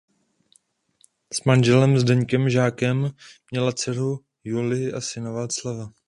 [1.33, 3.09] S manželem Zdeňkem Žákem
[3.51, 5.91] měla dceru Julii a syna Václava.